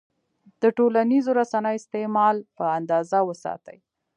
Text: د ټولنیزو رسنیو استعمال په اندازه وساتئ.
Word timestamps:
د 0.61 0.63
ټولنیزو 0.77 1.31
رسنیو 1.39 1.77
استعمال 1.79 2.35
په 2.57 2.65
اندازه 2.77 3.17
وساتئ. 3.29 3.77